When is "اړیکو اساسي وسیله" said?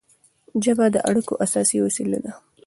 1.09-2.17